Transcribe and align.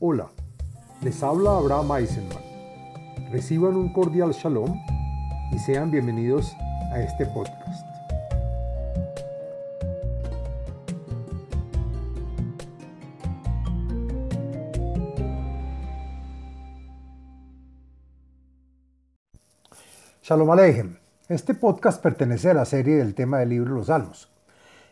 Hola, 0.00 0.28
les 1.02 1.24
habla 1.24 1.56
Abraham 1.56 1.90
Eisenman. 1.96 2.38
Reciban 3.32 3.74
un 3.74 3.92
cordial 3.92 4.30
shalom 4.30 4.80
y 5.50 5.58
sean 5.58 5.90
bienvenidos 5.90 6.54
a 6.92 7.00
este 7.00 7.26
podcast. 7.26 7.84
Shalom 20.22 20.48
Aleichem. 20.52 20.96
Este 21.28 21.54
podcast 21.54 22.00
pertenece 22.00 22.50
a 22.50 22.54
la 22.54 22.66
serie 22.66 22.94
del 22.98 23.16
tema 23.16 23.40
del 23.40 23.48
libro 23.48 23.74
los 23.74 23.88
Salmos. 23.88 24.30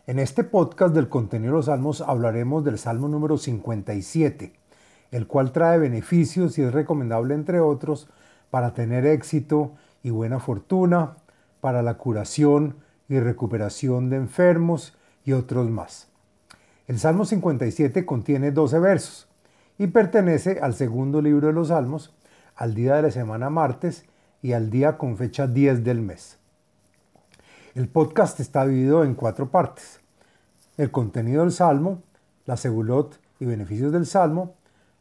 En 0.08 0.18
este 0.18 0.42
podcast 0.42 0.92
del 0.92 1.08
contenido 1.08 1.52
de 1.52 1.58
los 1.58 1.66
Salmos 1.66 2.00
hablaremos 2.00 2.64
del 2.64 2.76
Salmo 2.76 3.06
número 3.06 3.38
57, 3.38 4.65
el 5.10 5.26
cual 5.26 5.52
trae 5.52 5.78
beneficios 5.78 6.58
y 6.58 6.62
es 6.62 6.72
recomendable, 6.72 7.34
entre 7.34 7.60
otros, 7.60 8.08
para 8.50 8.74
tener 8.74 9.06
éxito 9.06 9.72
y 10.02 10.10
buena 10.10 10.40
fortuna, 10.40 11.16
para 11.60 11.82
la 11.82 11.94
curación 11.94 12.76
y 13.08 13.18
recuperación 13.18 14.10
de 14.10 14.16
enfermos 14.16 14.96
y 15.24 15.32
otros 15.32 15.70
más. 15.70 16.08
El 16.86 16.98
Salmo 16.98 17.24
57 17.24 18.06
contiene 18.06 18.52
12 18.52 18.78
versos 18.78 19.28
y 19.78 19.88
pertenece 19.88 20.60
al 20.60 20.74
segundo 20.74 21.20
libro 21.20 21.48
de 21.48 21.52
los 21.52 21.68
Salmos, 21.68 22.14
al 22.54 22.74
día 22.74 22.96
de 22.96 23.02
la 23.02 23.10
semana 23.10 23.50
martes 23.50 24.04
y 24.42 24.52
al 24.52 24.70
día 24.70 24.96
con 24.96 25.16
fecha 25.16 25.46
10 25.46 25.84
del 25.84 26.00
mes. 26.00 26.38
El 27.74 27.88
podcast 27.88 28.40
está 28.40 28.66
dividido 28.66 29.04
en 29.04 29.14
cuatro 29.14 29.50
partes. 29.50 30.00
El 30.78 30.90
contenido 30.90 31.42
del 31.42 31.52
Salmo, 31.52 32.02
la 32.46 32.56
segulot 32.56 33.18
y 33.38 33.44
beneficios 33.44 33.92
del 33.92 34.06
Salmo, 34.06 34.54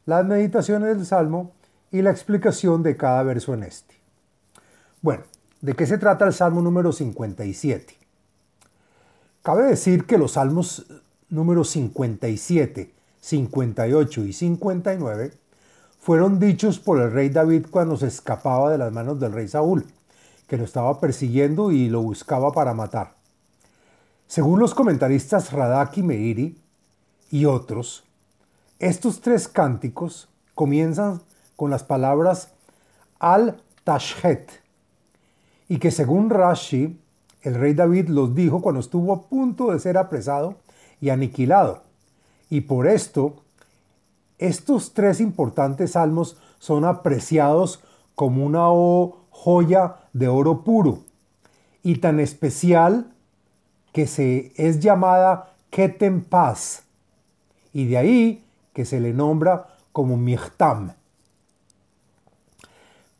las 0.05 0.25
meditaciones 0.25 0.95
del 0.95 1.05
Salmo 1.05 1.51
y 1.91 2.01
la 2.01 2.11
explicación 2.11 2.83
de 2.83 2.97
cada 2.97 3.23
verso 3.23 3.53
en 3.53 3.63
este. 3.63 3.95
Bueno, 5.01 5.23
¿de 5.61 5.73
qué 5.73 5.85
se 5.85 5.97
trata 5.97 6.25
el 6.25 6.33
Salmo 6.33 6.61
número 6.61 6.91
57? 6.91 7.95
Cabe 9.41 9.65
decir 9.65 10.05
que 10.05 10.17
los 10.17 10.33
Salmos 10.33 10.85
números 11.29 11.69
57, 11.69 12.91
58 13.19 14.25
y 14.25 14.33
59 14.33 15.33
fueron 15.99 16.39
dichos 16.39 16.79
por 16.79 17.01
el 17.01 17.11
rey 17.11 17.29
David 17.29 17.67
cuando 17.69 17.97
se 17.97 18.07
escapaba 18.07 18.71
de 18.71 18.77
las 18.77 18.91
manos 18.91 19.19
del 19.19 19.33
rey 19.33 19.47
Saúl, 19.47 19.85
que 20.47 20.57
lo 20.57 20.63
estaba 20.63 20.99
persiguiendo 20.99 21.71
y 21.71 21.89
lo 21.89 22.01
buscaba 22.01 22.51
para 22.51 22.73
matar. 22.73 23.15
Según 24.27 24.59
los 24.59 24.73
comentaristas 24.75 25.51
Radak 25.51 25.97
y 25.97 26.03
Meiri 26.03 26.57
y 27.31 27.45
otros, 27.45 28.03
estos 28.79 29.21
tres 29.21 29.47
cánticos 29.47 30.27
comienzan 30.53 31.21
con 31.55 31.69
las 31.69 31.83
palabras 31.83 32.49
al-Tashhet 33.19 34.49
y 35.69 35.79
que 35.79 35.91
según 35.91 36.29
Rashi, 36.29 36.99
el 37.41 37.55
rey 37.55 37.73
David 37.73 38.09
los 38.09 38.35
dijo 38.35 38.61
cuando 38.61 38.81
estuvo 38.81 39.13
a 39.13 39.23
punto 39.23 39.71
de 39.71 39.79
ser 39.79 39.97
apresado 39.97 40.55
y 40.99 41.09
aniquilado. 41.09 41.83
Y 42.49 42.61
por 42.61 42.87
esto, 42.87 43.43
estos 44.37 44.93
tres 44.93 45.19
importantes 45.21 45.91
salmos 45.91 46.37
son 46.59 46.85
apreciados 46.85 47.81
como 48.15 48.45
una 48.45 48.67
joya 49.29 49.97
de 50.13 50.27
oro 50.27 50.63
puro 50.63 50.99
y 51.83 51.97
tan 51.97 52.19
especial 52.19 53.11
que 53.91 54.07
se 54.07 54.51
es 54.55 54.79
llamada 54.79 55.53
Ketem 55.69 56.23
Paz 56.23 56.83
y 57.73 57.85
de 57.87 57.97
ahí 57.97 58.44
que 58.75 58.83
se 58.83 58.99
le 58.99 59.13
nombra 59.13 59.67
como 59.93 60.17
Michtam. 60.17 60.91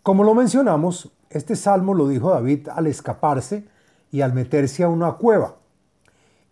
Como 0.04 0.26
lo 0.26 0.36
mencionamos, 0.36 1.14
este 1.30 1.56
salmo 1.56 1.94
lo 1.94 2.10
dijo 2.10 2.30
David 2.30 2.68
al 2.68 2.88
escaparse 2.88 3.66
y 4.12 4.20
al 4.20 4.34
meterse 4.34 4.84
a 4.84 4.90
una 4.90 5.14
cueva, 5.14 5.56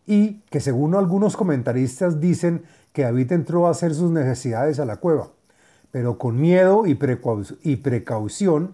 y 0.08 0.40
que 0.50 0.62
según 0.62 0.96
algunos 0.96 1.36
comentaristas 1.36 2.22
dicen 2.22 2.64
que 2.94 3.04
David 3.04 3.34
entró 3.34 3.68
a 3.68 3.72
hacer 3.72 3.94
sus 3.94 4.10
necesidades 4.10 4.80
a 4.80 4.86
la 4.86 4.96
cueva, 4.96 5.28
pero 5.92 6.18
con 6.18 6.40
miedo 6.40 6.88
y, 6.88 6.98
y 7.64 7.76
precaución 7.76 8.74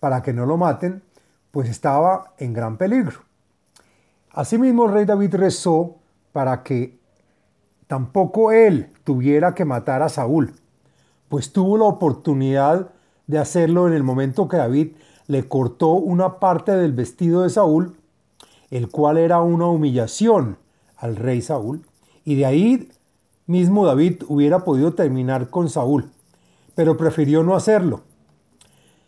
para 0.00 0.22
que 0.22 0.32
no 0.32 0.44
lo 0.44 0.56
maten, 0.56 1.02
pues 1.52 1.68
estaba 1.68 2.34
en 2.38 2.52
gran 2.52 2.78
peligro. 2.78 3.20
Asimismo, 4.32 4.86
el 4.86 4.92
rey 4.92 5.04
David 5.04 5.36
rezó 5.36 5.96
para 6.32 6.64
que 6.64 6.97
tampoco 7.88 8.52
él 8.52 8.90
tuviera 9.02 9.54
que 9.54 9.64
matar 9.64 10.02
a 10.02 10.08
Saúl, 10.08 10.54
pues 11.28 11.52
tuvo 11.52 11.76
la 11.76 11.86
oportunidad 11.86 12.90
de 13.26 13.38
hacerlo 13.38 13.88
en 13.88 13.94
el 13.94 14.04
momento 14.04 14.46
que 14.46 14.58
David 14.58 14.92
le 15.26 15.48
cortó 15.48 15.88
una 15.92 16.38
parte 16.38 16.72
del 16.72 16.92
vestido 16.92 17.42
de 17.42 17.50
Saúl, 17.50 17.96
el 18.70 18.88
cual 18.88 19.18
era 19.18 19.40
una 19.40 19.66
humillación 19.66 20.58
al 20.96 21.16
rey 21.16 21.42
Saúl, 21.42 21.82
y 22.24 22.36
de 22.36 22.46
ahí 22.46 22.88
mismo 23.46 23.86
David 23.86 24.22
hubiera 24.28 24.64
podido 24.64 24.94
terminar 24.94 25.48
con 25.48 25.68
Saúl, 25.68 26.10
pero 26.74 26.96
prefirió 26.96 27.42
no 27.42 27.56
hacerlo. 27.56 28.02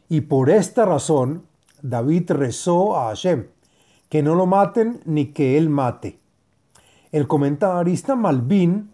Y 0.08 0.22
por 0.22 0.50
esta 0.50 0.86
razón, 0.86 1.44
David 1.82 2.30
rezó 2.32 2.96
a 2.96 3.08
Hashem, 3.08 3.46
que 4.08 4.22
no 4.22 4.34
lo 4.34 4.46
maten 4.46 5.00
ni 5.04 5.26
que 5.26 5.56
él 5.58 5.68
mate. 5.68 6.19
El 7.12 7.26
comentarista 7.26 8.14
Malvin 8.14 8.90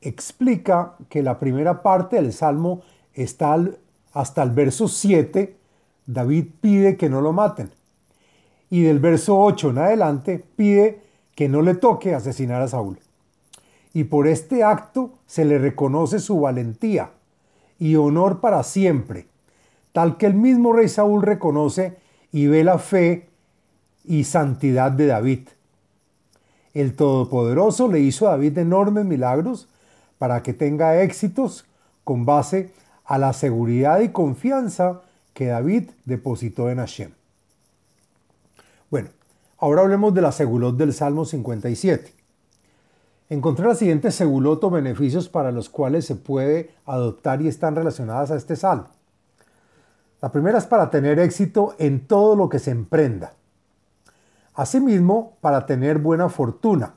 explica 0.00 0.94
que 1.08 1.22
la 1.22 1.38
primera 1.38 1.82
parte 1.82 2.16
del 2.16 2.32
Salmo 2.32 2.82
está 3.14 3.56
hasta 4.12 4.42
el 4.42 4.50
verso 4.50 4.88
7, 4.88 5.56
David 6.06 6.46
pide 6.60 6.96
que 6.96 7.08
no 7.08 7.20
lo 7.20 7.32
maten. 7.32 7.70
Y 8.70 8.82
del 8.82 9.00
verso 9.00 9.38
8 9.40 9.70
en 9.70 9.78
adelante 9.78 10.44
pide 10.56 11.02
que 11.34 11.48
no 11.48 11.62
le 11.62 11.74
toque 11.74 12.14
asesinar 12.14 12.62
a 12.62 12.68
Saúl. 12.68 12.98
Y 13.92 14.04
por 14.04 14.26
este 14.26 14.62
acto 14.62 15.12
se 15.26 15.44
le 15.44 15.58
reconoce 15.58 16.18
su 16.18 16.40
valentía 16.40 17.10
y 17.78 17.96
honor 17.96 18.40
para 18.40 18.62
siempre, 18.62 19.26
tal 19.92 20.16
que 20.16 20.26
el 20.26 20.34
mismo 20.34 20.72
rey 20.72 20.88
Saúl 20.88 21.22
reconoce 21.22 21.98
y 22.30 22.46
ve 22.46 22.64
la 22.64 22.78
fe 22.78 23.28
y 24.04 24.24
santidad 24.24 24.92
de 24.92 25.06
David. 25.06 25.48
El 26.74 26.94
Todopoderoso 26.96 27.88
le 27.88 28.00
hizo 28.00 28.28
a 28.28 28.32
David 28.32 28.58
enormes 28.58 29.04
milagros 29.04 29.68
para 30.18 30.42
que 30.42 30.54
tenga 30.54 31.02
éxitos 31.02 31.66
con 32.04 32.24
base 32.24 32.72
a 33.04 33.18
la 33.18 33.32
seguridad 33.32 34.00
y 34.00 34.10
confianza 34.10 35.02
que 35.34 35.46
David 35.46 35.90
depositó 36.04 36.70
en 36.70 36.78
Hashem. 36.78 37.12
Bueno, 38.90 39.08
ahora 39.58 39.82
hablemos 39.82 40.14
de 40.14 40.22
la 40.22 40.32
segulot 40.32 40.76
del 40.76 40.92
Salmo 40.92 41.24
57. 41.24 42.12
Encontré 43.30 43.66
la 43.66 43.74
siguiente 43.74 44.10
segulot 44.10 44.62
o 44.64 44.70
beneficios 44.70 45.28
para 45.28 45.52
los 45.52 45.70
cuales 45.70 46.04
se 46.04 46.16
puede 46.16 46.70
adoptar 46.84 47.40
y 47.40 47.48
están 47.48 47.74
relacionadas 47.74 48.30
a 48.30 48.36
este 48.36 48.56
salmo. 48.56 48.88
La 50.20 50.30
primera 50.30 50.58
es 50.58 50.66
para 50.66 50.90
tener 50.90 51.18
éxito 51.18 51.74
en 51.78 52.06
todo 52.06 52.36
lo 52.36 52.48
que 52.48 52.58
se 52.58 52.70
emprenda. 52.70 53.32
Asimismo, 54.54 55.38
para 55.40 55.64
tener 55.64 55.98
buena 55.98 56.28
fortuna. 56.28 56.94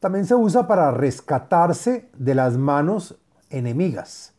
También 0.00 0.26
se 0.26 0.34
usa 0.34 0.66
para 0.66 0.90
rescatarse 0.90 2.08
de 2.16 2.34
las 2.34 2.56
manos 2.56 3.16
enemigas. 3.50 4.32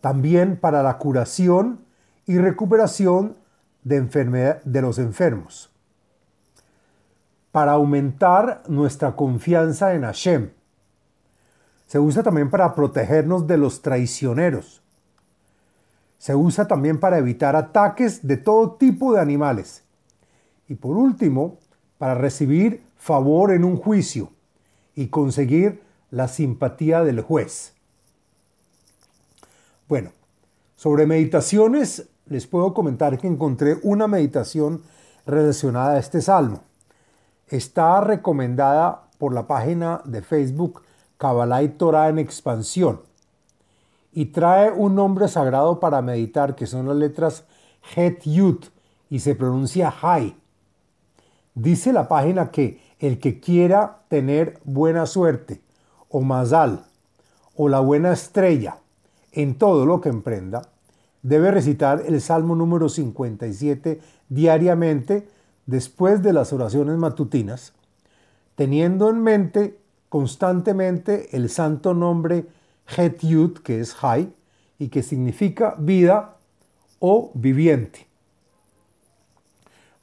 También 0.00 0.56
para 0.56 0.82
la 0.82 0.96
curación 0.96 1.84
y 2.24 2.38
recuperación 2.38 3.36
de, 3.82 4.60
de 4.64 4.82
los 4.82 4.98
enfermos. 4.98 5.70
Para 7.52 7.72
aumentar 7.72 8.62
nuestra 8.68 9.16
confianza 9.16 9.94
en 9.94 10.02
Hashem. 10.02 10.50
Se 11.86 11.98
usa 11.98 12.22
también 12.22 12.48
para 12.48 12.74
protegernos 12.74 13.46
de 13.46 13.58
los 13.58 13.82
traicioneros. 13.82 14.82
Se 16.18 16.34
usa 16.34 16.68
también 16.68 17.00
para 17.00 17.18
evitar 17.18 17.56
ataques 17.56 18.26
de 18.26 18.36
todo 18.36 18.72
tipo 18.72 19.12
de 19.14 19.20
animales 19.20 19.87
y 20.68 20.74
por 20.74 20.96
último, 20.96 21.58
para 21.98 22.14
recibir 22.14 22.82
favor 22.96 23.52
en 23.52 23.64
un 23.64 23.76
juicio 23.76 24.30
y 24.94 25.08
conseguir 25.08 25.82
la 26.10 26.28
simpatía 26.28 27.02
del 27.02 27.20
juez. 27.20 27.74
Bueno, 29.88 30.12
sobre 30.76 31.06
meditaciones 31.06 32.08
les 32.26 32.46
puedo 32.46 32.74
comentar 32.74 33.18
que 33.18 33.26
encontré 33.26 33.78
una 33.82 34.06
meditación 34.06 34.82
relacionada 35.26 35.94
a 35.94 35.98
este 35.98 36.20
salmo. 36.20 36.62
Está 37.48 38.00
recomendada 38.00 39.08
por 39.18 39.32
la 39.32 39.46
página 39.46 40.02
de 40.04 40.22
Facebook 40.22 40.82
Kabbalah 41.16 41.62
y 41.62 41.70
Torah 41.70 42.08
en 42.08 42.18
expansión 42.18 43.00
y 44.12 44.26
trae 44.26 44.70
un 44.70 44.94
nombre 44.94 45.28
sagrado 45.28 45.80
para 45.80 46.02
meditar 46.02 46.54
que 46.54 46.66
son 46.66 46.88
las 46.88 46.96
letras 46.96 47.44
Het 47.94 48.22
Yud 48.24 48.64
y 49.10 49.20
se 49.20 49.34
pronuncia 49.34 49.92
Hai. 50.02 50.37
Dice 51.58 51.92
la 51.92 52.06
página 52.06 52.52
que 52.52 52.80
el 53.00 53.18
que 53.18 53.40
quiera 53.40 54.02
tener 54.06 54.60
buena 54.62 55.06
suerte, 55.06 55.60
o 56.08 56.20
mazal, 56.20 56.84
o 57.56 57.68
la 57.68 57.80
buena 57.80 58.12
estrella 58.12 58.78
en 59.32 59.56
todo 59.56 59.84
lo 59.84 60.00
que 60.00 60.08
emprenda, 60.08 60.62
debe 61.22 61.50
recitar 61.50 62.04
el 62.06 62.20
Salmo 62.20 62.54
número 62.54 62.88
57 62.88 64.00
diariamente 64.28 65.26
después 65.66 66.22
de 66.22 66.32
las 66.32 66.52
oraciones 66.52 66.96
matutinas, 66.96 67.72
teniendo 68.54 69.10
en 69.10 69.20
mente 69.20 69.78
constantemente 70.08 71.36
el 71.36 71.50
santo 71.50 71.92
nombre 71.92 72.46
Het 72.96 73.18
Yud, 73.22 73.58
que 73.58 73.80
es 73.80 73.96
Hay, 74.00 74.32
y 74.78 74.90
que 74.90 75.02
significa 75.02 75.74
vida 75.76 76.36
o 77.00 77.32
viviente. 77.34 78.07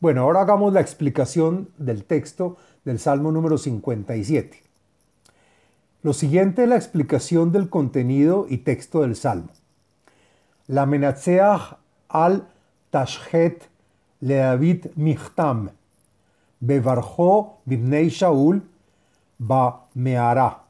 Bueno, 0.05 0.21
ahora 0.21 0.41
hagamos 0.41 0.71
la 0.71 0.81
explicación 0.81 1.69
del 1.79 2.03
texto 2.03 2.57
del 2.83 2.99
Salmo 2.99 3.31
número 3.31 3.57
57. 3.57 4.61
Lo 6.03 6.13
siguiente 6.13 6.61
es 6.61 6.69
la 6.69 6.75
explicación 6.75 7.51
del 7.51 7.69
contenido 7.71 8.45
y 8.47 8.59
texto 8.59 9.01
del 9.01 9.15
Salmo. 9.15 9.49
La 10.67 10.85
menatzeach 10.85 11.77
al 12.07 12.47
tashhet 12.91 13.67
le 14.19 14.35
David 14.35 14.85
michtam, 14.95 15.71
bevarjo 16.59 17.57
bibnei 17.65 18.09
Shaul 18.09 18.61
ba 19.39 19.87
meara. 19.95 20.65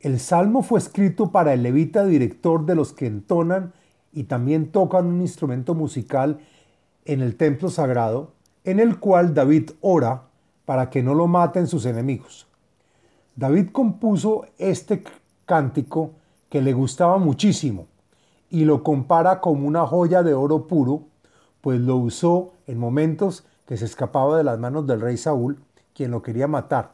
El 0.00 0.18
salmo 0.18 0.62
fue 0.62 0.78
escrito 0.78 1.30
para 1.30 1.52
el 1.52 1.62
levita 1.62 2.06
director 2.06 2.64
de 2.64 2.74
los 2.74 2.94
que 2.94 3.06
entonan 3.06 3.74
y 4.14 4.22
también 4.24 4.72
tocan 4.72 5.04
un 5.04 5.20
instrumento 5.20 5.74
musical 5.74 6.40
en 7.04 7.20
el 7.20 7.36
templo 7.36 7.70
sagrado, 7.70 8.32
en 8.64 8.80
el 8.80 8.98
cual 8.98 9.34
David 9.34 9.70
ora 9.80 10.22
para 10.64 10.90
que 10.90 11.02
no 11.02 11.14
lo 11.14 11.26
maten 11.26 11.66
sus 11.66 11.86
enemigos. 11.86 12.46
David 13.36 13.70
compuso 13.72 14.46
este 14.58 15.04
cántico 15.44 16.12
que 16.48 16.62
le 16.62 16.72
gustaba 16.72 17.18
muchísimo 17.18 17.86
y 18.48 18.64
lo 18.64 18.82
compara 18.82 19.40
como 19.40 19.66
una 19.66 19.86
joya 19.86 20.22
de 20.22 20.34
oro 20.34 20.66
puro, 20.66 21.02
pues 21.60 21.80
lo 21.80 21.96
usó 21.96 22.52
en 22.66 22.78
momentos 22.78 23.44
que 23.66 23.76
se 23.76 23.84
escapaba 23.84 24.38
de 24.38 24.44
las 24.44 24.58
manos 24.58 24.86
del 24.86 25.00
rey 25.00 25.16
Saúl, 25.16 25.58
quien 25.94 26.10
lo 26.10 26.22
quería 26.22 26.46
matar, 26.46 26.92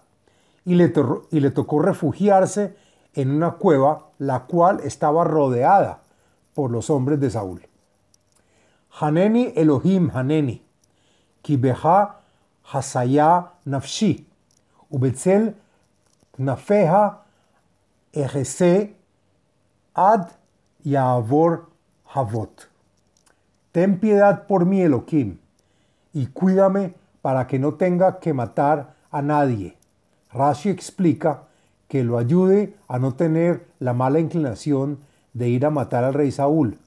y 0.64 0.74
le, 0.74 0.92
y 1.30 1.40
le 1.40 1.50
tocó 1.50 1.80
refugiarse 1.80 2.76
en 3.14 3.30
una 3.30 3.52
cueva, 3.52 4.06
la 4.18 4.44
cual 4.44 4.80
estaba 4.84 5.24
rodeada 5.24 6.02
por 6.54 6.70
los 6.70 6.90
hombres 6.90 7.20
de 7.20 7.30
Saúl. 7.30 7.69
Haneni 8.98 9.52
Elohim 9.56 10.10
Haneni, 10.14 10.62
Kibeha 11.42 12.14
Hasaya 12.72 13.48
Nafshi, 13.66 14.24
Ubetzel 14.92 15.54
Nafeja 16.38 17.18
Ejese 18.12 18.94
Ad 19.94 20.30
Yavor 20.84 21.66
Havot. 22.14 22.68
Ten 23.72 24.00
piedad 24.00 24.46
por 24.46 24.66
mí, 24.66 24.82
Elohim, 24.82 25.38
y 26.12 26.26
cuídame 26.26 26.94
para 27.22 27.46
que 27.46 27.58
no 27.58 27.74
tenga 27.74 28.18
que 28.18 28.32
matar 28.32 28.94
a 29.10 29.22
nadie. 29.22 29.76
Rashi 30.32 30.70
explica 30.70 31.42
que 31.88 32.04
lo 32.04 32.18
ayude 32.18 32.74
a 32.88 32.98
no 32.98 33.14
tener 33.14 33.66
la 33.78 33.92
mala 33.92 34.20
inclinación 34.20 34.98
de 35.34 35.48
ir 35.48 35.66
a 35.66 35.70
matar 35.70 36.04
al 36.04 36.14
rey 36.14 36.30
Saúl. 36.32 36.78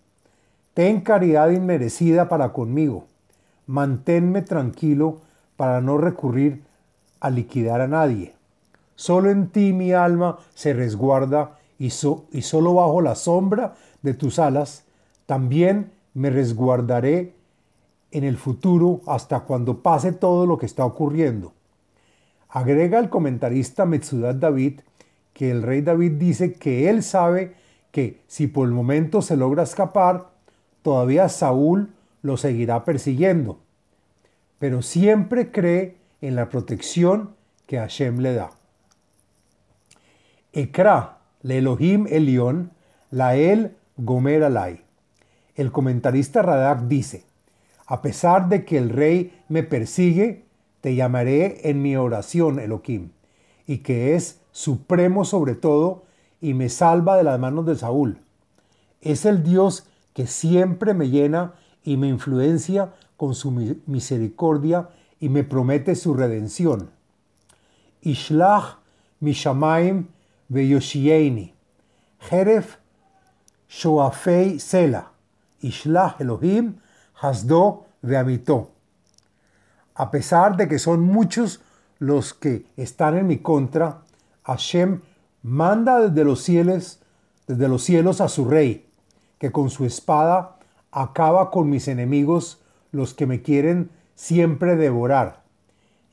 Ten 0.73 1.01
caridad 1.01 1.51
inmerecida 1.51 2.29
para 2.29 2.51
conmigo. 2.51 3.05
Manténme 3.67 4.41
tranquilo 4.41 5.21
para 5.55 5.81
no 5.81 5.97
recurrir 5.97 6.63
a 7.19 7.29
liquidar 7.29 7.81
a 7.81 7.87
nadie. 7.87 8.33
Solo 8.95 9.29
en 9.29 9.47
ti 9.49 9.73
mi 9.73 9.93
alma 9.93 10.39
se 10.53 10.73
resguarda 10.73 11.57
y, 11.77 11.87
y 11.87 12.41
solo 12.41 12.73
bajo 12.73 13.01
la 13.01 13.15
sombra 13.15 13.75
de 14.01 14.13
tus 14.13 14.39
alas 14.39 14.83
también 15.25 15.91
me 16.13 16.29
resguardaré 16.29 17.33
en 18.11 18.23
el 18.23 18.37
futuro 18.37 19.01
hasta 19.07 19.41
cuando 19.41 19.81
pase 19.81 20.11
todo 20.11 20.45
lo 20.45 20.57
que 20.57 20.65
está 20.65 20.85
ocurriendo. 20.85 21.53
Agrega 22.49 22.99
el 22.99 23.09
comentarista 23.09 23.85
Metzudat 23.85 24.35
David 24.35 24.81
que 25.33 25.49
el 25.49 25.63
rey 25.63 25.81
David 25.81 26.13
dice 26.13 26.53
que 26.53 26.89
él 26.89 27.01
sabe 27.01 27.55
que 27.91 28.21
si 28.27 28.47
por 28.47 28.67
el 28.67 28.73
momento 28.73 29.21
se 29.21 29.35
logra 29.35 29.63
escapar, 29.63 30.32
todavía 30.83 31.27
Saúl 31.29 31.89
lo 32.21 32.37
seguirá 32.37 32.85
persiguiendo, 32.85 33.59
pero 34.59 34.81
siempre 34.81 35.51
cree 35.51 35.97
en 36.21 36.35
la 36.35 36.49
protección 36.49 37.31
que 37.65 37.77
Hashem 37.77 38.19
le 38.19 38.33
da. 38.33 38.51
Ekra, 40.53 41.17
le 41.41 41.57
Elohim 41.57 42.05
Elión, 42.07 42.71
la 43.09 43.35
el 43.35 43.75
Gomer 43.97 44.43
Alay. 44.43 44.81
El 45.55 45.71
comentarista 45.71 46.41
Radak 46.41 46.83
dice, 46.83 47.25
a 47.85 48.01
pesar 48.01 48.49
de 48.49 48.63
que 48.63 48.77
el 48.77 48.89
rey 48.89 49.41
me 49.49 49.63
persigue, 49.63 50.45
te 50.81 50.95
llamaré 50.95 51.69
en 51.69 51.81
mi 51.81 51.95
oración 51.95 52.59
Elohim, 52.59 53.11
y 53.67 53.79
que 53.79 54.15
es 54.15 54.41
supremo 54.51 55.25
sobre 55.25 55.55
todo 55.55 56.03
y 56.41 56.53
me 56.53 56.69
salva 56.69 57.17
de 57.17 57.23
las 57.23 57.39
manos 57.39 57.65
de 57.65 57.75
Saúl. 57.75 58.19
Es 59.01 59.25
el 59.25 59.43
Dios 59.43 59.87
que 60.13 60.27
siempre 60.27 60.93
me 60.93 61.09
llena 61.09 61.53
y 61.83 61.97
me 61.97 62.07
influencia 62.07 62.93
con 63.17 63.35
su 63.35 63.51
misericordia 63.85 64.89
y 65.19 65.29
me 65.29 65.43
promete 65.43 65.95
su 65.95 66.13
redención. 66.13 66.89
Ishlach 68.01 68.77
Mishamaim 69.19 70.07
Veyoshieni, 70.49 71.53
Jeref 72.19 72.77
Shoafei 73.69 74.59
Sela, 74.59 75.11
Ishlach 75.61 76.19
Elohim 76.19 76.75
Hasdo 77.21 77.85
Veamito. 78.01 78.71
A 79.95 80.11
pesar 80.11 80.57
de 80.57 80.67
que 80.67 80.79
son 80.79 81.01
muchos 81.01 81.61
los 81.99 82.33
que 82.33 82.65
están 82.75 83.17
en 83.17 83.27
mi 83.27 83.37
contra, 83.37 84.01
Hashem 84.43 85.01
manda 85.41 86.01
desde 86.01 86.25
los 86.25 86.41
cielos, 86.41 86.99
desde 87.47 87.67
los 87.67 87.83
cielos 87.83 88.19
a 88.19 88.27
su 88.27 88.45
rey, 88.45 88.89
que 89.43 89.51
con 89.51 89.69
su 89.69 89.83
espada 89.83 90.55
acaba 90.89 91.51
con 91.51 91.69
mis 91.69 91.89
enemigos, 91.89 92.61
los 92.93 93.13
que 93.13 93.25
me 93.25 93.41
quieren 93.41 93.89
siempre 94.15 94.77
devorar. 94.77 95.43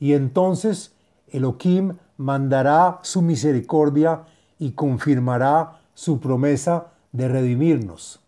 Y 0.01 0.15
entonces 0.15 0.93
Elohim 1.29 1.93
mandará 2.17 2.99
su 3.03 3.21
misericordia 3.21 4.23
y 4.59 4.73
confirmará 4.73 5.79
su 5.93 6.19
promesa 6.19 6.87
de 7.13 7.29
redimirnos. 7.29 8.19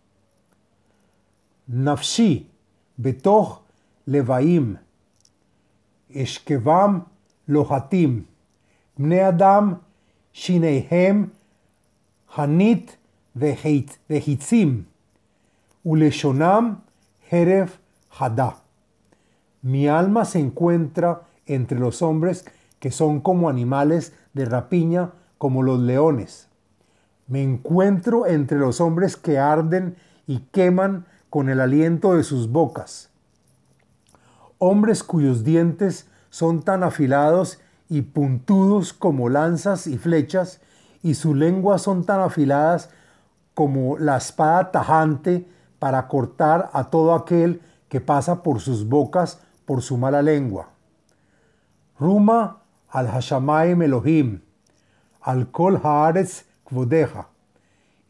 Nafshi, 1.68 2.50
betoch 2.96 3.60
levaim, 4.06 4.77
eshkevam 6.12 7.08
lohatim, 7.46 8.25
bne 8.96 9.22
adam 9.22 9.82
shineihem 10.34 11.32
hanit 12.38 12.98
vehitzim, 13.36 14.86
uleshonam 15.84 16.82
heref 17.30 17.78
hada. 18.10 18.58
Mi 19.62 19.88
alma 19.88 20.25
se 20.25 20.40
encuentra 20.40 21.24
entre 21.46 21.80
los 21.80 22.02
hombres 22.02 22.46
que 22.80 22.92
son 22.92 23.22
como 23.22 23.48
animales 23.48 24.13
de 24.34 24.46
rapiña, 24.46 25.12
como 25.38 25.63
los 25.63 25.80
leones. 25.80 26.50
Me 27.28 27.42
encuentro 27.42 28.28
entre 28.28 28.58
los 28.58 28.82
hombres 28.82 29.16
que 29.16 29.40
arden 29.40 29.96
y 30.28 30.40
queman 30.52 31.06
con 31.30 31.50
el 31.50 31.62
aliento 31.62 32.16
de 32.16 32.24
sus 32.24 32.52
bocas. 32.52 33.10
Hombres 34.58 35.04
cuyos 35.04 35.44
dientes 35.44 36.10
son 36.30 36.62
tan 36.62 36.84
afilados 36.84 37.60
y 37.90 38.02
puntudos 38.02 38.94
como 38.94 39.30
lanzas 39.30 39.88
y 39.88 39.98
flechas, 39.98 40.62
y 41.02 41.16
sus 41.16 41.36
lenguas 41.36 41.82
son 41.82 42.06
tan 42.06 42.22
afiladas 42.22 42.90
como 43.54 43.98
la 43.98 44.18
espada 44.18 44.72
tajante 44.72 45.48
para 45.84 46.08
cortar 46.08 46.70
a 46.72 46.86
todo 46.86 47.13
aquel 47.13 47.60
que 47.90 48.00
pasa 48.00 48.42
por 48.42 48.62
sus 48.62 48.88
bocas 48.88 49.42
por 49.66 49.82
su 49.82 49.98
mala 49.98 50.22
lengua. 50.22 50.70
Ruma 52.00 52.62
al 52.88 53.08
Hashamayim 53.10 53.82
Elohim, 53.82 54.40
al 55.20 55.52
Kol 55.52 55.82
Haaretz 55.84 56.46
Kvodeja, 56.63 57.28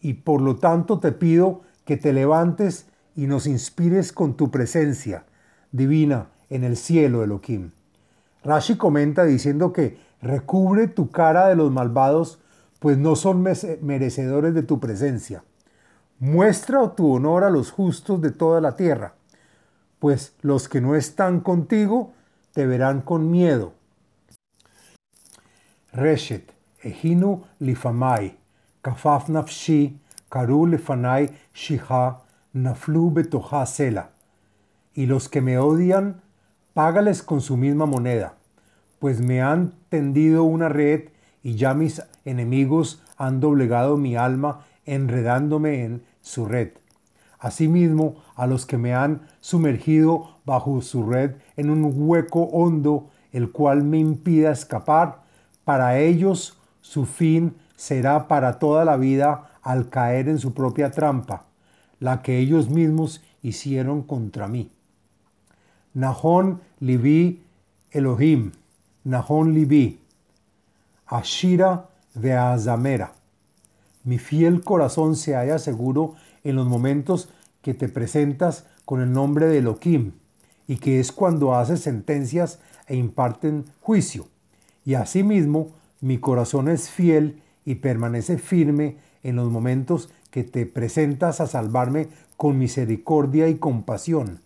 y 0.02 0.14
por 0.14 0.40
lo 0.40 0.58
tanto 0.58 1.00
te 1.00 1.14
pido 1.14 1.62
que 1.84 1.98
te 1.98 2.14
levantes 2.14 2.86
y 3.16 3.26
nos 3.26 3.48
inspires 3.48 4.12
con 4.12 4.36
tu 4.36 4.52
presencia 4.52 5.26
divina 5.72 6.28
en 6.52 6.64
el 6.64 6.78
cielo, 6.78 7.24
Elohim. 7.24 7.72
Rashi 8.44 8.78
comenta 8.78 9.24
diciendo 9.24 9.74
que 9.74 9.98
recubre 10.22 10.88
tu 10.88 11.10
cara 11.10 11.48
de 11.48 11.56
los 11.56 11.72
malvados, 11.72 12.40
pues 12.78 13.00
no 13.00 13.16
son 13.16 13.42
merecedores 13.42 14.54
de 14.54 14.62
tu 14.62 14.80
presencia. 14.80 15.44
Muestra 16.20 16.96
tu 16.96 17.14
honor 17.14 17.44
a 17.44 17.50
los 17.50 17.72
justos 17.72 18.22
de 18.22 18.32
toda 18.32 18.62
la 18.62 18.76
tierra, 18.76 19.16
pues 20.00 20.36
los 20.42 20.70
que 20.70 20.82
no 20.82 20.96
están 20.96 21.40
contigo 21.42 22.14
te 22.54 22.66
verán 22.66 23.02
con 23.02 23.32
miedo 23.32 23.74
Reshet, 25.94 26.52
Ejinu 26.82 27.44
Lifamai, 27.60 28.34
kafaf 28.84 29.30
nafshi, 29.30 29.94
karu 30.30 30.66
lefanai 30.66 31.30
shiha, 31.54 32.18
naflu 32.56 33.12
betoha 33.12 33.66
sela. 33.68 34.10
Y 34.96 35.06
los 35.06 35.30
que 35.30 35.42
me 35.42 35.60
odian, 35.60 36.22
págales 36.74 37.22
con 37.22 37.42
su 37.42 37.58
misma 37.58 37.86
moneda, 37.86 38.34
pues 38.98 39.22
me 39.22 39.44
han 39.44 39.74
tendido 39.90 40.44
una 40.44 40.68
red 40.68 41.10
y 41.44 41.56
ya 41.56 41.76
mis 41.76 42.02
enemigos 42.26 43.04
han 43.18 43.40
doblegado 43.40 43.96
mi 43.96 44.16
alma 44.16 44.66
enredándome 44.86 45.84
en 45.84 46.04
su 46.22 46.46
red. 46.46 46.70
Asimismo, 47.40 48.24
a 48.36 48.48
los 48.48 48.66
que 48.66 48.78
me 48.78 48.94
han 48.94 49.22
sumergido 49.42 50.38
bajo 50.46 50.82
su 50.82 51.06
red 51.10 51.36
en 51.58 51.70
un 51.70 51.92
hueco 51.94 52.44
hondo, 52.44 53.10
el 53.32 53.52
cual 53.52 53.84
me 53.84 54.00
impida 54.00 54.52
escapar, 54.52 55.24
para 55.66 56.00
ellos 56.00 56.58
su 56.82 57.06
fin 57.06 57.56
será 57.76 58.28
para 58.28 58.60
toda 58.60 58.86
la 58.86 58.98
vida 58.98 59.50
al 59.62 59.90
caer 59.90 60.30
en 60.30 60.40
su 60.40 60.54
propia 60.54 60.92
trampa, 60.92 61.46
la 62.00 62.22
que 62.22 62.38
ellos 62.40 62.70
mismos 62.70 63.22
hicieron 63.42 64.04
contra 64.04 64.48
mí. 64.48 64.72
Nahon 65.94 66.62
libi 66.80 67.44
Elohim, 67.92 68.52
Nahon 69.04 69.54
libi, 69.54 70.00
Ashira 71.08 71.90
de 72.14 72.34
Azamera. 72.34 73.14
Mi 74.04 74.20
fiel 74.20 74.62
corazón 74.62 75.16
se 75.16 75.36
halla 75.36 75.60
seguro 75.60 76.16
en 76.44 76.56
los 76.56 76.68
momentos 76.68 77.30
que 77.62 77.74
te 77.74 77.88
presentas 77.88 78.66
con 78.86 79.02
el 79.02 79.14
nombre 79.14 79.48
de 79.48 79.60
Elohim, 79.60 80.12
y 80.68 80.78
que 80.78 81.00
es 81.00 81.12
cuando 81.12 81.56
haces 81.56 81.82
sentencias 81.82 82.60
e 82.88 82.96
imparten 82.96 83.66
juicio. 83.82 84.28
Y 84.86 84.96
asimismo, 84.96 85.72
mi 86.02 86.18
corazón 86.18 86.68
es 86.68 86.90
fiel 86.90 87.42
y 87.66 87.76
permanece 87.76 88.38
firme 88.38 88.98
en 89.24 89.38
los 89.38 89.50
momentos 89.50 90.10
que 90.32 90.44
te 90.44 90.66
presentas 90.66 91.40
a 91.40 91.48
salvarme 91.48 92.10
con 92.38 92.58
misericordia 92.58 93.48
y 93.48 93.56
compasión. 93.56 94.42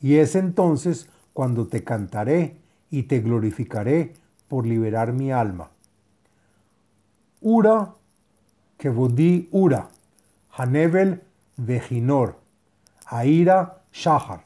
Y 0.00 0.14
es 0.16 0.34
entonces 0.34 1.08
cuando 1.32 1.66
te 1.66 1.84
cantaré 1.84 2.56
y 2.90 3.04
te 3.04 3.20
glorificaré 3.20 4.14
por 4.48 4.66
liberar 4.66 5.12
mi 5.12 5.32
alma. 5.32 5.70
Ura, 7.40 7.94
Kevodí 8.84 9.48
Ura, 9.50 9.88
Hanevel 10.50 11.22
Vejinor, 11.56 12.36
Aira 13.06 13.78
Shahar. 13.90 14.42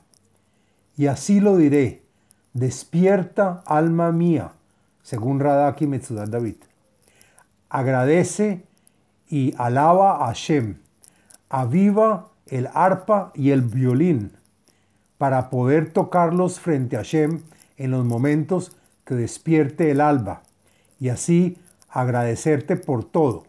Y 0.97 1.09
así 1.09 1.40
lo 1.40 1.57
diré, 1.57 2.04
despierta 2.52 3.64
alma 3.66 4.12
mía, 4.12 4.52
según 5.02 5.40
Radaki 5.40 5.88
Metzudat 5.88 6.28
David. 6.28 6.54
Agradece 7.68 8.62
y 9.28 9.57
alaba 9.59 10.23
a 10.23 10.26
Hashem, 10.26 10.76
aviva 11.49 12.28
el 12.47 12.68
arpa 12.75 13.33
y 13.35 13.50
el 13.50 13.62
violín, 13.62 14.30
para 15.16 15.50
poder 15.50 15.92
tocarlos 15.92 16.61
frente 16.61 16.95
a 16.95 17.00
Hashem 17.00 17.42
en 17.76 17.90
los 17.90 18.04
momentos 18.04 18.71
que 19.04 19.16
despierte 19.16 19.90
el 19.90 20.00
alba, 20.00 20.42
y 21.00 21.09
así 21.09 21.59
agradecerte 21.88 22.76
por 22.76 23.02
todo. 23.02 23.47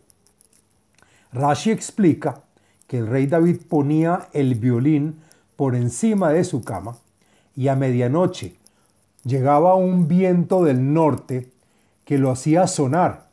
Rashi 1.31 1.71
explica 1.71 2.41
que 2.87 2.97
el 2.97 3.07
rey 3.07 3.27
David 3.27 3.61
ponía 3.69 4.29
el 4.33 4.55
violín 4.55 5.21
por 5.55 5.75
encima 5.75 6.31
de 6.31 6.43
su 6.43 6.63
cama 6.63 6.97
y 7.55 7.67
a 7.67 7.75
medianoche 7.75 8.55
llegaba 9.23 9.75
un 9.75 10.07
viento 10.07 10.63
del 10.63 10.93
norte 10.93 11.51
que 12.05 12.17
lo 12.17 12.31
hacía 12.31 12.65
sonar. 12.67 13.29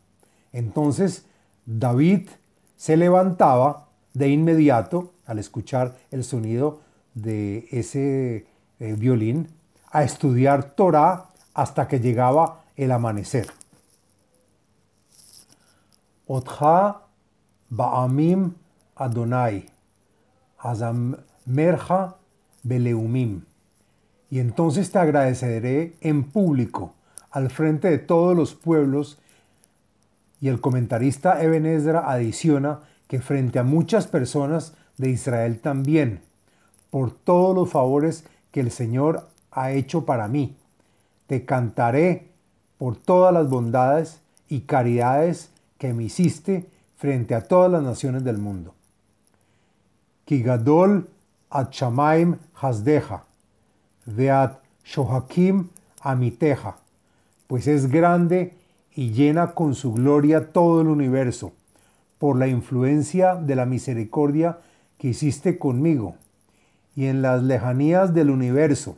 Entonces 0.52 1.24
David 1.64 2.28
se 2.76 2.96
levantaba 2.96 3.88
de 4.12 4.28
inmediato 4.28 5.12
al 5.24 5.38
escuchar 5.38 5.96
el 6.10 6.24
sonido 6.24 6.80
de 7.14 7.66
ese 7.70 8.46
eh, 8.78 8.94
violín 8.98 9.48
a 9.90 10.04
estudiar 10.04 10.72
Torah 10.72 11.30
hasta 11.54 11.88
que 11.88 12.00
llegaba 12.00 12.64
el 12.76 12.92
amanecer. 12.92 13.46
Otja 16.26 17.05
ba'amim 17.76 18.54
Adonai, 18.96 19.66
Azamerja 20.58 22.16
Beleumim. 22.62 23.42
Y 24.30 24.40
entonces 24.40 24.90
te 24.90 24.98
agradeceré 24.98 25.96
en 26.00 26.24
público, 26.24 26.94
al 27.30 27.50
frente 27.50 27.90
de 27.90 27.98
todos 27.98 28.36
los 28.36 28.54
pueblos. 28.54 29.18
Y 30.40 30.48
el 30.48 30.60
comentarista 30.60 31.42
Eben 31.42 31.66
adiciona 31.96 32.80
que 33.06 33.20
frente 33.20 33.58
a 33.58 33.62
muchas 33.62 34.06
personas 34.06 34.74
de 34.96 35.10
Israel 35.10 35.60
también, 35.60 36.22
por 36.90 37.12
todos 37.12 37.54
los 37.54 37.70
favores 37.70 38.24
que 38.50 38.60
el 38.60 38.70
Señor 38.70 39.28
ha 39.50 39.72
hecho 39.72 40.04
para 40.06 40.26
mí. 40.26 40.56
Te 41.26 41.44
cantaré 41.44 42.32
por 42.78 42.96
todas 42.96 43.32
las 43.32 43.48
bondades 43.48 44.20
y 44.48 44.60
caridades 44.60 45.50
que 45.78 45.92
me 45.92 46.04
hiciste 46.04 46.68
frente 46.96 47.34
a 47.34 47.42
todas 47.42 47.70
las 47.70 47.82
naciones 47.82 48.24
del 48.24 48.38
mundo. 48.38 48.74
Kigadol 50.24 51.08
at 51.50 51.70
Shamaim 51.70 52.36
Hasdeja, 52.60 53.24
Veat 54.06 54.58
Shohakim 54.84 55.68
Amiteja, 56.00 56.76
pues 57.46 57.66
es 57.66 57.90
grande 57.90 58.54
y 58.94 59.12
llena 59.12 59.52
con 59.52 59.74
su 59.74 59.92
gloria 59.92 60.52
todo 60.52 60.80
el 60.80 60.88
universo, 60.88 61.52
por 62.18 62.36
la 62.36 62.48
influencia 62.48 63.34
de 63.34 63.54
la 63.56 63.66
misericordia 63.66 64.58
que 64.98 65.08
hiciste 65.08 65.58
conmigo, 65.58 66.16
y 66.94 67.06
en 67.06 67.20
las 67.20 67.42
lejanías 67.42 68.14
del 68.14 68.30
universo, 68.30 68.96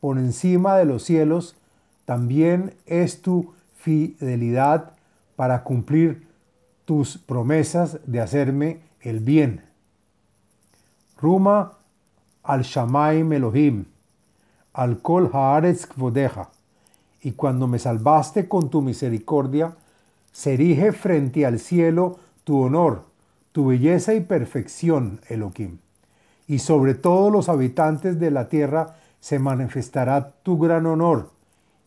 por 0.00 0.18
encima 0.18 0.76
de 0.76 0.84
los 0.84 1.04
cielos, 1.04 1.56
también 2.04 2.74
es 2.84 3.22
tu 3.22 3.54
fidelidad 3.76 4.92
para 5.36 5.64
cumplir 5.64 6.23
tus 6.84 7.18
promesas 7.18 7.98
de 8.06 8.20
hacerme 8.20 8.80
el 9.00 9.20
bien. 9.20 9.62
Ruma 11.20 11.72
al 12.42 12.62
Shamaim 12.62 13.32
Elohim, 13.32 13.86
al 14.72 15.00
Kol 15.00 15.30
Haaretz 15.32 15.86
Kvodeja, 15.86 16.50
y 17.22 17.32
cuando 17.32 17.66
me 17.66 17.78
salvaste 17.78 18.48
con 18.48 18.68
tu 18.68 18.82
misericordia, 18.82 19.74
se 20.32 20.54
erige 20.54 20.92
frente 20.92 21.46
al 21.46 21.58
cielo 21.58 22.18
tu 22.44 22.60
honor, 22.60 23.04
tu 23.52 23.66
belleza 23.66 24.14
y 24.14 24.20
perfección, 24.20 25.20
Elohim. 25.28 25.78
Y 26.46 26.58
sobre 26.58 26.94
todos 26.94 27.32
los 27.32 27.48
habitantes 27.48 28.20
de 28.20 28.30
la 28.30 28.48
tierra 28.48 28.96
se 29.20 29.38
manifestará 29.38 30.32
tu 30.42 30.58
gran 30.58 30.84
honor. 30.84 31.30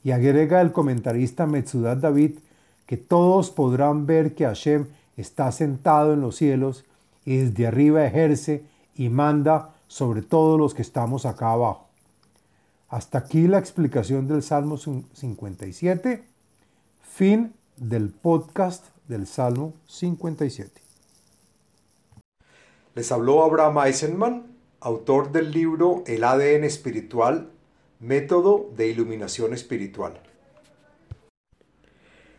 Y 0.04 0.12
agrega 0.12 0.62
el 0.62 0.72
comentarista 0.72 1.46
Metzudat 1.46 2.00
David 2.00 2.40
que 2.88 2.98
todos 2.98 3.52
podrán 3.52 4.08
ver 4.08 4.34
que 4.34 4.46
Hashem 4.46 4.88
está 5.18 5.52
sentado 5.52 6.14
en 6.14 6.22
los 6.22 6.38
cielos 6.38 6.86
y 7.26 7.38
desde 7.38 7.68
arriba 7.68 8.06
ejerce 8.06 8.64
y 8.96 9.10
manda 9.10 9.76
sobre 9.88 10.22
todos 10.22 10.60
los 10.60 10.74
que 10.74 10.82
estamos 10.82 11.26
acá 11.26 11.52
abajo. 11.52 11.88
Hasta 12.90 13.18
aquí 13.18 13.48
la 13.48 13.60
explicación 13.60 14.28
del 14.28 14.42
Salmo 14.42 14.78
57. 14.78 16.24
Fin 17.02 17.54
del 17.76 18.10
podcast 18.10 18.86
del 19.08 19.28
Salmo 19.28 19.74
57. 19.88 20.82
Les 22.96 23.12
habló 23.12 23.44
Abraham 23.44 23.80
Eisenman, 23.86 24.44
autor 24.80 25.32
del 25.32 25.52
libro 25.52 26.04
El 26.08 26.24
ADN 26.24 26.64
espiritual, 26.64 27.52
método 28.00 28.70
de 28.78 28.88
iluminación 28.88 29.54
espiritual. 29.54 30.22